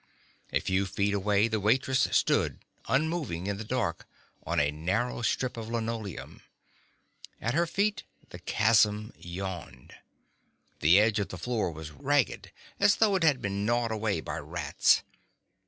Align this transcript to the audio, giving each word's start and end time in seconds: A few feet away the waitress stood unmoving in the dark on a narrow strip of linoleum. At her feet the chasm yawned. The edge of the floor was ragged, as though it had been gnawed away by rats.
A 0.51 0.59
few 0.59 0.87
feet 0.87 1.13
away 1.13 1.47
the 1.47 1.59
waitress 1.59 2.07
stood 2.11 2.57
unmoving 2.87 3.45
in 3.45 3.57
the 3.57 3.63
dark 3.63 4.07
on 4.41 4.59
a 4.59 4.71
narrow 4.71 5.21
strip 5.21 5.57
of 5.57 5.69
linoleum. 5.69 6.41
At 7.39 7.53
her 7.53 7.67
feet 7.67 8.01
the 8.29 8.39
chasm 8.39 9.13
yawned. 9.15 9.93
The 10.79 10.99
edge 10.99 11.19
of 11.19 11.29
the 11.29 11.37
floor 11.37 11.71
was 11.71 11.91
ragged, 11.91 12.51
as 12.79 12.95
though 12.95 13.13
it 13.15 13.21
had 13.23 13.43
been 13.43 13.63
gnawed 13.63 13.91
away 13.91 14.21
by 14.21 14.39
rats. 14.39 15.03